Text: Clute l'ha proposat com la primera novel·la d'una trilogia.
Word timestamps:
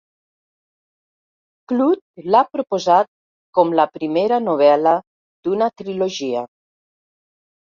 Clute 1.71 2.25
l'ha 2.35 2.41
proposat 2.57 3.09
com 3.59 3.75
la 3.81 3.87
primera 3.99 4.41
novel·la 4.49 4.95
d'una 5.45 5.69
trilogia. 5.83 6.43